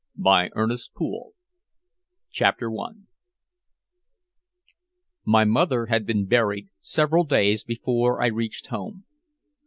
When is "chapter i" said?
2.31-2.89